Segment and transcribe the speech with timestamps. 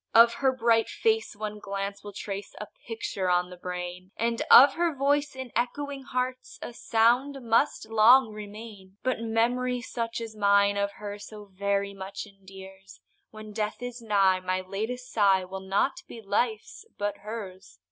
[0.15, 4.73] Of her bright face one glance will trace A picture on the brain, And of
[4.73, 10.75] her voice in echoing hearts A sound must long remain; But memory, such as mine
[10.75, 16.01] of her, So very much endears, When death is nigh my latest sigh Will not
[16.07, 17.77] be life's, but hers.